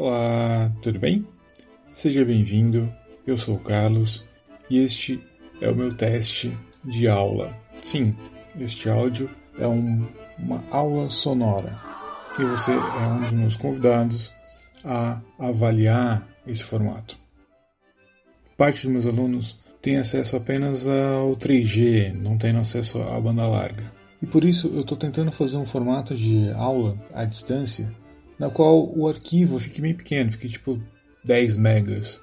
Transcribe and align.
Olá, 0.00 0.72
tudo 0.80 0.96
bem? 0.96 1.26
Seja 1.90 2.24
bem-vindo. 2.24 2.88
Eu 3.26 3.36
sou 3.36 3.56
o 3.56 3.58
Carlos 3.58 4.24
e 4.70 4.78
este 4.78 5.20
é 5.60 5.68
o 5.68 5.74
meu 5.74 5.92
teste 5.92 6.56
de 6.84 7.08
aula. 7.08 7.52
Sim, 7.82 8.14
este 8.60 8.88
áudio 8.88 9.28
é 9.58 9.66
um, 9.66 10.06
uma 10.38 10.62
aula 10.70 11.10
sonora 11.10 11.76
e 12.38 12.44
você 12.44 12.70
é 12.70 13.06
um 13.08 13.22
dos 13.22 13.32
meus 13.32 13.56
convidados 13.56 14.32
a 14.84 15.20
avaliar 15.36 16.24
esse 16.46 16.62
formato. 16.62 17.18
Parte 18.56 18.82
dos 18.82 18.92
meus 18.92 19.06
alunos 19.06 19.56
tem 19.82 19.96
acesso 19.96 20.36
apenas 20.36 20.86
ao 20.86 21.34
3G, 21.36 22.12
não 22.12 22.38
tem 22.38 22.56
acesso 22.56 23.02
à 23.02 23.20
banda 23.20 23.48
larga. 23.48 23.82
E 24.22 24.26
por 24.26 24.44
isso 24.44 24.68
eu 24.68 24.82
estou 24.82 24.96
tentando 24.96 25.32
fazer 25.32 25.56
um 25.56 25.66
formato 25.66 26.14
de 26.14 26.52
aula 26.52 26.96
à 27.12 27.24
distância 27.24 27.92
na 28.38 28.50
qual 28.50 28.90
o 28.96 29.08
arquivo 29.08 29.58
fique 29.58 29.80
bem 29.80 29.94
pequeno, 29.94 30.30
fique 30.30 30.48
tipo 30.48 30.80
10 31.24 31.56
megas. 31.56 32.20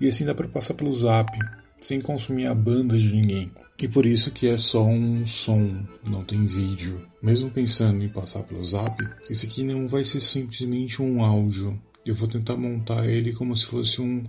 E 0.00 0.08
assim 0.08 0.24
dá 0.24 0.34
para 0.34 0.48
passar 0.48 0.74
pelo 0.74 0.92
zap, 0.92 1.38
sem 1.80 2.00
consumir 2.00 2.46
a 2.46 2.54
banda 2.54 2.98
de 2.98 3.14
ninguém. 3.14 3.50
E 3.78 3.86
por 3.86 4.06
isso 4.06 4.30
que 4.30 4.46
é 4.46 4.56
só 4.56 4.84
um 4.84 5.26
som, 5.26 5.84
não 6.08 6.24
tem 6.24 6.46
vídeo. 6.46 7.06
Mesmo 7.22 7.50
pensando 7.50 8.02
em 8.02 8.08
passar 8.08 8.42
pelo 8.42 8.64
zap, 8.64 8.96
esse 9.30 9.46
aqui 9.46 9.62
não 9.62 9.86
vai 9.86 10.04
ser 10.04 10.20
simplesmente 10.20 11.02
um 11.02 11.22
áudio. 11.22 11.80
Eu 12.04 12.14
vou 12.14 12.28
tentar 12.28 12.56
montar 12.56 13.06
ele 13.06 13.32
como 13.32 13.56
se 13.56 13.66
fosse 13.66 14.00
um 14.00 14.24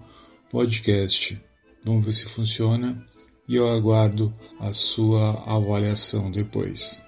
podcast. 0.50 1.40
Vamos 1.86 2.06
ver 2.06 2.14
se 2.14 2.26
funciona 2.26 3.02
e 3.48 3.56
eu 3.56 3.70
aguardo 3.70 4.34
a 4.60 4.74
sua 4.74 5.44
avaliação 5.46 6.30
depois. 6.30 7.02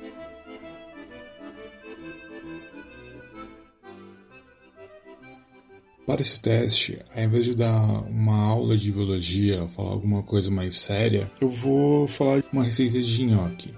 Para 6.09 6.23
esse 6.23 6.41
teste, 6.41 6.97
ao 7.15 7.23
invés 7.23 7.45
de 7.45 7.53
dar 7.53 7.79
uma 8.09 8.35
aula 8.35 8.75
de 8.75 8.91
biologia, 8.91 9.67
falar 9.75 9.91
alguma 9.91 10.23
coisa 10.23 10.49
mais 10.49 10.79
séria, 10.79 11.31
eu 11.39 11.47
vou 11.51 12.07
falar 12.07 12.43
uma 12.51 12.63
receita 12.63 12.99
de 12.99 13.25
nhoque, 13.25 13.71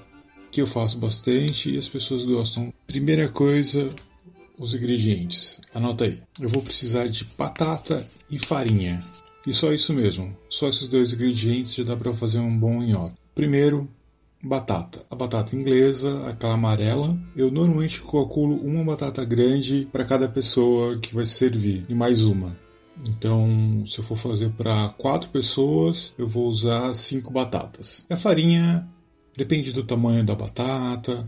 que 0.50 0.62
eu 0.62 0.66
faço 0.66 0.98
bastante 0.98 1.70
e 1.70 1.78
as 1.78 1.90
pessoas 1.90 2.24
gostam. 2.24 2.74
Primeira 2.88 3.28
coisa, 3.28 3.94
os 4.58 4.74
ingredientes. 4.74 5.60
Anota 5.76 6.06
aí. 6.06 6.22
Eu 6.40 6.48
vou 6.48 6.62
precisar 6.62 7.06
de 7.10 7.26
batata 7.38 8.02
e 8.30 8.40
farinha. 8.40 9.04
E 9.46 9.52
só 9.52 9.74
isso 9.74 9.92
mesmo. 9.92 10.34
Só 10.50 10.70
esses 10.70 10.88
dois 10.88 11.12
ingredientes 11.12 11.76
já 11.76 11.84
dá 11.84 11.98
para 11.98 12.14
fazer 12.14 12.40
um 12.40 12.58
bom 12.58 12.82
nhoque. 12.82 13.18
Primeiro, 13.36 13.90
batata. 14.44 15.06
A 15.10 15.16
batata 15.16 15.56
inglesa, 15.56 16.28
aquela 16.28 16.54
amarela, 16.54 17.18
eu 17.36 17.52
normalmente 17.52 18.02
calculo 18.02 18.56
uma 18.56 18.84
batata 18.84 19.24
grande 19.24 19.88
para 19.92 20.06
cada 20.06 20.28
pessoa 20.28 20.98
que 20.98 21.14
vai 21.14 21.26
servir 21.26 21.86
e 21.88 21.94
mais 21.94 22.26
uma. 22.26 22.56
Então, 23.08 23.84
se 23.88 24.00
eu 24.00 24.04
for 24.04 24.18
fazer 24.18 24.50
para 24.52 24.90
quatro 24.90 25.30
pessoas, 25.30 26.14
eu 26.18 26.28
vou 26.28 26.48
usar 26.48 26.94
cinco 26.94 27.32
batatas. 27.32 28.06
E 28.10 28.14
a 28.14 28.18
farinha 28.18 28.88
depende 29.36 29.72
do 29.72 29.84
tamanho 29.84 30.24
da 30.24 30.36
batata, 30.36 31.28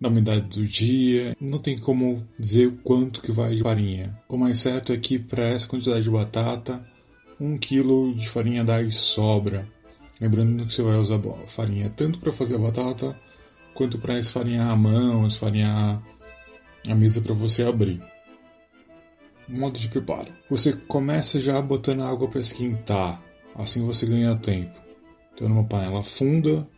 da 0.00 0.08
umidade 0.08 0.58
do 0.58 0.66
dia, 0.66 1.36
não 1.38 1.58
tem 1.58 1.78
como 1.78 2.26
dizer 2.38 2.72
quanto 2.82 3.20
que 3.20 3.32
vai 3.32 3.54
de 3.54 3.62
farinha. 3.62 4.18
O 4.28 4.36
mais 4.36 4.58
certo 4.58 4.92
é 4.92 4.96
que 4.96 5.18
para 5.18 5.48
essa 5.48 5.66
quantidade 5.66 6.02
de 6.02 6.10
batata, 6.10 6.82
um 7.38 7.58
quilo 7.58 8.14
de 8.14 8.28
farinha 8.28 8.64
dá 8.64 8.80
e 8.80 8.90
sobra. 8.90 9.68
Lembrando 10.20 10.66
que 10.66 10.74
você 10.74 10.82
vai 10.82 10.96
usar 10.96 11.18
farinha 11.46 11.90
tanto 11.96 12.18
para 12.18 12.30
fazer 12.30 12.56
a 12.56 12.58
batata 12.58 13.16
quanto 13.74 13.98
para 13.98 14.18
esfarinhar 14.18 14.68
a 14.68 14.76
mão, 14.76 15.26
esfarinhar 15.26 16.02
a 16.86 16.94
mesa 16.94 17.20
para 17.20 17.34
você 17.34 17.62
abrir. 17.62 18.02
Modo 19.48 19.78
de 19.78 19.88
preparo: 19.88 20.30
você 20.48 20.72
começa 20.72 21.40
já 21.40 21.60
botando 21.62 22.02
água 22.02 22.28
para 22.28 22.40
esquentar, 22.40 23.22
assim 23.54 23.84
você 23.86 24.06
ganha 24.06 24.36
tempo. 24.36 24.78
Então, 25.34 25.48
numa 25.48 25.64
panela 25.64 26.02
funda, 26.02 26.68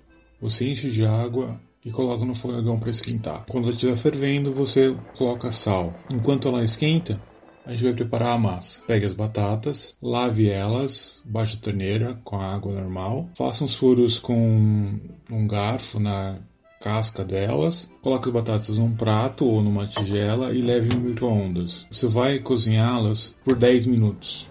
você 0.41 0.71
enche 0.71 0.89
de 0.91 1.05
água 1.05 1.61
e 1.85 1.91
coloca 1.91 2.25
no 2.25 2.35
fogão 2.35 2.79
para 2.79 2.91
esquentar. 2.91 3.45
Quando 3.49 3.65
ela 3.65 3.75
estiver 3.75 3.97
fervendo, 3.97 4.53
você 4.53 4.97
coloca 5.17 5.51
sal. 5.51 5.93
Enquanto 6.09 6.47
ela 6.47 6.65
esquenta, 6.65 7.21
a 7.65 7.71
gente 7.71 7.85
vai 7.85 7.95
preparar 7.95 8.35
a 8.35 8.39
massa. 8.39 8.83
Pegue 8.87 9.07
as 9.07 9.15
batatas, 9.15 9.97
lave 10.03 10.49
elas, 10.49 11.23
baixe 11.25 11.57
a 11.57 11.61
torneira 11.61 12.21
com 12.25 12.41
água 12.41 12.73
normal, 12.73 13.29
faça 13.37 13.65
uns 13.65 13.77
furos 13.77 14.19
com 14.19 14.99
um 15.31 15.47
garfo 15.47 16.01
na 16.01 16.39
casca 16.81 17.25
delas, 17.25 17.91
coloque 18.03 18.29
as 18.29 18.35
batatas 18.35 18.79
num 18.79 18.95
prato 18.95 19.47
ou 19.47 19.63
numa 19.63 19.87
tigela 19.87 20.53
e 20.53 20.61
leve 20.61 20.95
no 20.95 21.01
micro-ondas. 21.01 21.87
Você 21.91 22.09
vai 22.09 22.41
cozinhá-las 22.41 23.39
por 23.45 23.57
10 23.57 23.87
minutos. 23.87 24.51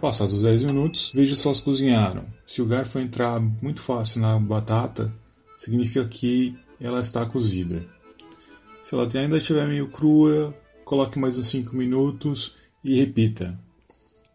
Passados 0.00 0.34
os 0.34 0.42
10 0.42 0.64
minutos, 0.64 1.12
veja 1.14 1.34
se 1.34 1.46
elas 1.46 1.60
cozinharam. 1.60 2.24
Se 2.46 2.60
o 2.60 2.66
garfo 2.66 2.98
entrar 2.98 3.40
muito 3.40 3.80
fácil 3.80 4.20
na 4.20 4.38
batata, 4.38 5.12
significa 5.56 6.04
que 6.04 6.56
ela 6.80 7.00
está 7.00 7.24
cozida. 7.24 7.86
Se 8.82 8.94
ela 8.94 9.08
ainda 9.14 9.38
estiver 9.38 9.66
meio 9.66 9.88
crua, 9.88 10.54
coloque 10.86 11.18
mais 11.18 11.36
uns 11.36 11.48
5 11.48 11.74
minutos 11.74 12.54
e 12.82 12.94
repita. 12.94 13.58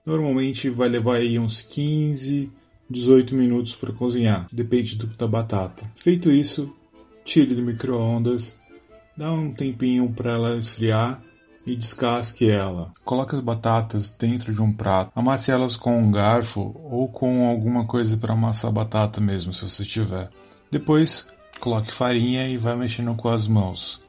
Normalmente 0.06 0.70
vai 0.70 0.90
levar 0.90 1.16
aí 1.16 1.40
uns 1.40 1.62
15, 1.62 2.52
18 2.90 3.34
minutos 3.34 3.74
para 3.74 3.94
cozinhar, 3.94 4.48
depende 4.52 4.98
do, 4.98 5.08
da 5.08 5.26
batata. 5.26 5.90
Feito 5.96 6.30
isso, 6.30 6.76
tire 7.24 7.56
do 7.56 7.62
micro-ondas, 7.62 8.60
dá 9.16 9.32
um 9.32 9.54
tempinho 9.54 10.12
para 10.12 10.32
ela 10.32 10.58
esfriar 10.58 11.24
e 11.66 11.74
descasque 11.74 12.50
ela. 12.50 12.92
Coloque 13.06 13.34
as 13.34 13.42
batatas 13.42 14.12
dentro 14.12 14.54
de 14.54 14.62
um 14.62 14.74
prato, 14.74 15.10
amasse 15.16 15.52
elas 15.52 15.78
com 15.78 15.98
um 15.98 16.12
garfo 16.12 16.76
ou 16.84 17.08
com 17.08 17.48
alguma 17.48 17.88
coisa 17.88 18.18
para 18.18 18.34
amassar 18.34 18.72
a 18.72 18.74
batata 18.74 19.22
mesmo, 19.22 19.54
se 19.54 19.64
você 19.64 19.86
tiver. 19.86 20.30
Depois, 20.70 21.28
coloque 21.62 21.94
farinha 21.94 22.50
e 22.50 22.58
vai 22.58 22.76
mexendo 22.76 23.16
com 23.16 23.30
as 23.30 23.48
mãos 23.48 24.01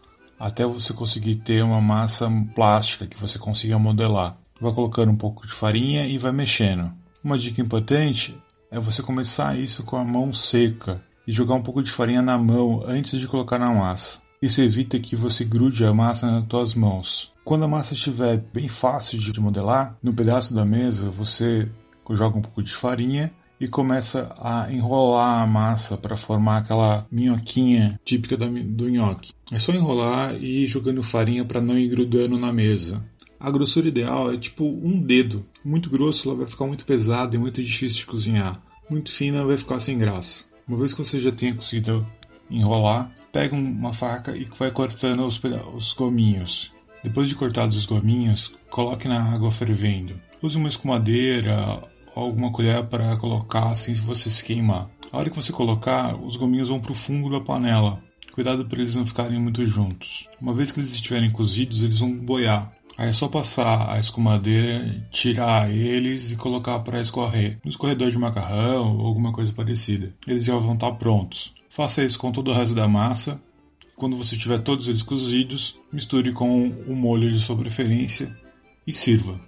até 0.42 0.66
você 0.66 0.92
conseguir 0.92 1.36
ter 1.36 1.62
uma 1.62 1.80
massa 1.80 2.28
plástica 2.52 3.06
que 3.06 3.18
você 3.18 3.38
consiga 3.38 3.78
modelar. 3.78 4.34
Vai 4.60 4.72
colocando 4.72 5.12
um 5.12 5.16
pouco 5.16 5.46
de 5.46 5.52
farinha 5.52 6.04
e 6.04 6.18
vai 6.18 6.32
mexendo. 6.32 6.90
Uma 7.22 7.38
dica 7.38 7.62
importante 7.62 8.36
é 8.68 8.80
você 8.80 9.04
começar 9.04 9.56
isso 9.56 9.84
com 9.84 9.96
a 9.96 10.02
mão 10.02 10.32
seca 10.32 11.00
e 11.28 11.30
jogar 11.30 11.54
um 11.54 11.62
pouco 11.62 11.80
de 11.80 11.92
farinha 11.92 12.20
na 12.20 12.36
mão 12.36 12.82
antes 12.84 13.20
de 13.20 13.28
colocar 13.28 13.56
na 13.56 13.72
massa. 13.72 14.20
Isso 14.42 14.60
evita 14.60 14.98
que 14.98 15.14
você 15.14 15.44
grude 15.44 15.84
a 15.84 15.94
massa 15.94 16.28
nas 16.28 16.44
suas 16.50 16.74
mãos. 16.74 17.32
Quando 17.44 17.64
a 17.64 17.68
massa 17.68 17.94
estiver 17.94 18.38
bem 18.52 18.66
fácil 18.66 19.20
de 19.20 19.40
modelar, 19.40 19.96
no 20.02 20.12
pedaço 20.12 20.52
da 20.52 20.64
mesa 20.64 21.08
você 21.08 21.68
joga 22.10 22.36
um 22.36 22.42
pouco 22.42 22.64
de 22.64 22.72
farinha 22.72 23.32
e 23.62 23.68
começa 23.68 24.34
a 24.40 24.72
enrolar 24.72 25.40
a 25.40 25.46
massa 25.46 25.96
para 25.96 26.16
formar 26.16 26.58
aquela 26.58 27.06
minhoquinha 27.12 27.96
típica 28.04 28.36
do 28.36 28.88
nhoque. 28.88 29.32
É 29.52 29.58
só 29.60 29.72
enrolar 29.72 30.34
e 30.34 30.64
ir 30.64 30.66
jogando 30.66 31.00
farinha 31.00 31.44
para 31.44 31.60
não 31.60 31.78
ir 31.78 31.86
grudando 31.86 32.36
na 32.36 32.52
mesa. 32.52 33.00
A 33.38 33.48
grossura 33.52 33.86
ideal 33.86 34.32
é 34.32 34.36
tipo 34.36 34.64
um 34.64 35.00
dedo. 35.00 35.46
Muito 35.64 35.88
grosso 35.88 36.28
ela 36.28 36.38
vai 36.38 36.48
ficar 36.48 36.66
muito 36.66 36.84
pesada 36.84 37.36
e 37.36 37.38
muito 37.38 37.62
difícil 37.62 38.00
de 38.00 38.06
cozinhar. 38.06 38.60
Muito 38.90 39.12
fina 39.12 39.44
vai 39.44 39.56
ficar 39.56 39.78
sem 39.78 39.96
graça. 39.96 40.46
Uma 40.66 40.78
vez 40.78 40.92
que 40.92 41.04
você 41.04 41.20
já 41.20 41.30
tenha 41.30 41.54
conseguido 41.54 42.04
enrolar, 42.50 43.12
pega 43.30 43.54
uma 43.54 43.92
faca 43.92 44.36
e 44.36 44.48
vai 44.58 44.72
cortando 44.72 45.24
os, 45.24 45.40
os 45.72 45.92
gominhos. 45.92 46.72
Depois 47.04 47.28
de 47.28 47.36
cortados 47.36 47.76
os 47.76 47.86
gominhos, 47.86 48.56
coloque 48.68 49.06
na 49.06 49.22
água 49.22 49.52
fervendo. 49.52 50.14
Use 50.42 50.56
uma 50.56 50.68
escumadeira 50.68 51.80
alguma 52.14 52.52
colher 52.52 52.84
para 52.84 53.16
colocar 53.16 53.70
assim 53.70 53.94
se 53.94 54.00
você 54.00 54.30
se 54.30 54.44
queimar. 54.44 54.88
A 55.12 55.18
hora 55.18 55.30
que 55.30 55.36
você 55.36 55.52
colocar, 55.52 56.16
os 56.16 56.36
gominhos 56.36 56.68
vão 56.68 56.80
para 56.80 56.92
o 56.92 56.94
fundo 56.94 57.30
da 57.30 57.40
panela. 57.40 58.02
Cuidado 58.32 58.64
para 58.64 58.80
eles 58.80 58.94
não 58.94 59.04
ficarem 59.04 59.38
muito 59.38 59.66
juntos. 59.66 60.26
Uma 60.40 60.54
vez 60.54 60.72
que 60.72 60.80
eles 60.80 60.92
estiverem 60.92 61.30
cozidos, 61.30 61.82
eles 61.82 61.98
vão 61.98 62.12
boiar. 62.12 62.72
Aí 62.96 63.08
é 63.08 63.12
só 63.12 63.28
passar 63.28 63.90
a 63.90 63.98
escumadeira, 63.98 65.06
tirar 65.10 65.70
eles 65.70 66.32
e 66.32 66.36
colocar 66.36 66.78
para 66.80 67.00
escorrer 67.00 67.58
no 67.64 67.70
escorredor 67.70 68.10
de 68.10 68.18
macarrão 68.18 68.98
ou 68.98 69.06
alguma 69.06 69.32
coisa 69.32 69.52
parecida. 69.52 70.14
Eles 70.26 70.44
já 70.44 70.56
vão 70.56 70.74
estar 70.74 70.92
prontos. 70.92 71.54
Faça 71.68 72.04
isso 72.04 72.18
com 72.18 72.32
todo 72.32 72.50
o 72.50 72.54
resto 72.54 72.74
da 72.74 72.86
massa. 72.86 73.40
Quando 73.96 74.16
você 74.16 74.36
tiver 74.36 74.58
todos 74.58 74.88
eles 74.88 75.02
cozidos, 75.02 75.78
misture 75.92 76.32
com 76.32 76.68
o 76.86 76.94
molho 76.94 77.30
de 77.30 77.38
sua 77.38 77.56
preferência 77.56 78.36
e 78.86 78.92
sirva. 78.92 79.40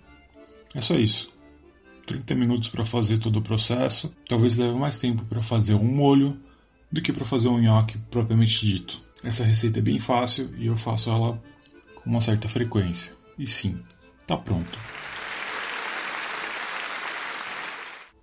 É 0.74 0.80
só 0.80 0.94
isso. 0.94 1.33
30 2.06 2.34
minutos 2.34 2.68
para 2.68 2.84
fazer 2.84 3.18
todo 3.18 3.38
o 3.38 3.42
processo. 3.42 4.14
Talvez 4.28 4.56
leve 4.56 4.76
mais 4.78 4.98
tempo 4.98 5.24
para 5.24 5.42
fazer 5.42 5.74
um 5.74 5.84
molho 5.84 6.38
do 6.90 7.00
que 7.00 7.12
para 7.12 7.24
fazer 7.24 7.48
um 7.48 7.58
nhoque 7.58 7.98
propriamente 8.10 8.64
dito. 8.64 9.00
Essa 9.22 9.44
receita 9.44 9.78
é 9.78 9.82
bem 9.82 9.98
fácil 9.98 10.50
e 10.58 10.66
eu 10.66 10.76
faço 10.76 11.10
ela 11.10 11.42
com 11.96 12.10
uma 12.10 12.20
certa 12.20 12.48
frequência. 12.48 13.12
E 13.38 13.46
sim, 13.46 13.80
tá 14.26 14.36
pronto. 14.36 14.78